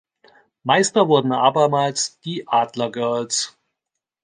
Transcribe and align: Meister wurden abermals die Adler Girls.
Meister 0.63 1.07
wurden 1.09 1.31
abermals 1.31 2.19
die 2.21 2.47
Adler 2.47 2.89
Girls. 2.91 3.55